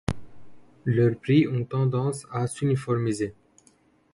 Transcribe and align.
Leurs 0.83 1.15
prix 1.19 1.47
ont 1.47 1.63
tendance 1.63 2.25
à 2.31 2.47
s’uniformiser. 2.47 3.35